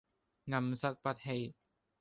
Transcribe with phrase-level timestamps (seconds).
[0.47, 1.53] 暗室不欺